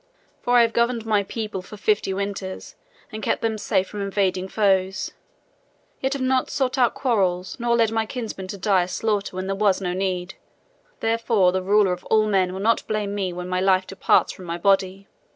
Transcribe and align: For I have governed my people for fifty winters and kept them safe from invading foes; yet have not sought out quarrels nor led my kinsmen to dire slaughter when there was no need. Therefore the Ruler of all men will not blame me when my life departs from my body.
For 0.41 0.57
I 0.57 0.63
have 0.63 0.73
governed 0.73 1.05
my 1.05 1.21
people 1.21 1.61
for 1.61 1.77
fifty 1.77 2.11
winters 2.11 2.73
and 3.11 3.21
kept 3.21 3.43
them 3.43 3.59
safe 3.59 3.87
from 3.87 4.01
invading 4.01 4.47
foes; 4.47 5.11
yet 5.99 6.13
have 6.13 6.23
not 6.23 6.49
sought 6.49 6.75
out 6.79 6.95
quarrels 6.95 7.59
nor 7.59 7.75
led 7.75 7.91
my 7.91 8.07
kinsmen 8.07 8.47
to 8.47 8.57
dire 8.57 8.87
slaughter 8.87 9.35
when 9.35 9.45
there 9.45 9.55
was 9.55 9.79
no 9.79 9.93
need. 9.93 10.33
Therefore 11.01 11.51
the 11.51 11.61
Ruler 11.61 11.93
of 11.93 12.03
all 12.05 12.25
men 12.25 12.51
will 12.51 12.59
not 12.61 12.87
blame 12.87 13.13
me 13.13 13.31
when 13.31 13.47
my 13.47 13.61
life 13.61 13.85
departs 13.85 14.31
from 14.33 14.45
my 14.45 14.57
body. 14.57 15.07